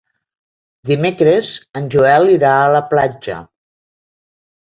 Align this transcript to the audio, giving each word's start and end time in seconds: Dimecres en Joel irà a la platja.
Dimecres 0.91 1.51
en 1.79 1.89
Joel 1.95 2.25
irà 2.37 2.55
a 2.63 2.71
la 2.77 2.81
platja. 2.95 3.37